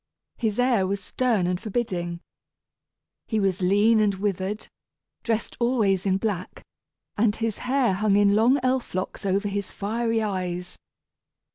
[0.37, 2.21] His air was stern and forbidding.
[3.27, 4.67] He was lean and withered,
[5.21, 6.63] dressed always in black,
[7.19, 10.75] and his hair hung in long elf locks over his fiery eyes.